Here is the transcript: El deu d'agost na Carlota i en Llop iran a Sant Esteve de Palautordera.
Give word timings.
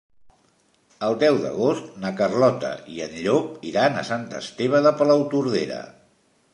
El 1.07 1.17
deu 1.23 1.37
d'agost 1.43 1.91
na 2.05 2.11
Carlota 2.21 2.73
i 2.97 3.05
en 3.09 3.15
Llop 3.27 3.69
iran 3.75 4.01
a 4.01 4.05
Sant 4.11 4.27
Esteve 4.43 4.85
de 4.89 4.99
Palautordera. 5.03 5.83